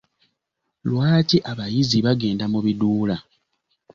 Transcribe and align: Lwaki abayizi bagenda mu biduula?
Lwaki 0.89 1.37
abayizi 1.51 1.97
bagenda 2.05 2.45
mu 2.53 2.59
biduula? 2.65 3.17